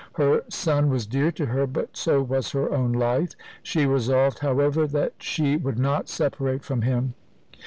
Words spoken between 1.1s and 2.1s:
to her, but